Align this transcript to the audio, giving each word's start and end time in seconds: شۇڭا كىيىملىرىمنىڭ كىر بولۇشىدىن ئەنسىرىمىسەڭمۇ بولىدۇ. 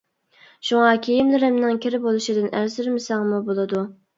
شۇڭا 0.69 0.93
كىيىملىرىمنىڭ 1.07 1.77
كىر 1.83 1.99
بولۇشىدىن 2.07 2.51
ئەنسىرىمىسەڭمۇ 2.61 3.45
بولىدۇ. 3.53 3.89